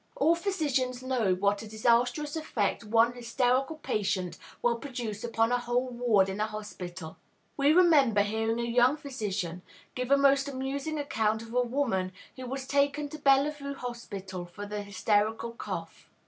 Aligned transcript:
All 0.15 0.33
physicians 0.33 1.03
know 1.03 1.35
what 1.35 1.61
a 1.61 1.67
disastrous 1.67 2.35
effect 2.35 2.83
one 2.83 3.13
hysterical 3.13 3.75
patient 3.75 4.39
will 4.63 4.77
produce 4.79 5.23
upon 5.23 5.51
a 5.51 5.59
whole 5.59 5.89
ward 5.89 6.27
in 6.27 6.41
a 6.41 6.47
hospital. 6.47 7.17
We 7.55 7.71
remember 7.71 8.21
hearing 8.23 8.59
a 8.59 8.63
young 8.63 8.97
physician 8.97 9.57
once 9.63 9.91
give 9.93 10.09
a 10.09 10.17
most 10.17 10.47
amusing 10.47 10.97
account 10.97 11.43
of 11.43 11.53
a 11.53 11.61
woman 11.61 12.13
who 12.35 12.47
was 12.47 12.65
taken 12.65 13.09
to 13.09 13.19
Bellevue 13.19 13.75
Hospital 13.75 14.47
for 14.47 14.63
a 14.63 14.81
hysterical 14.81 15.51
cough. 15.51 16.09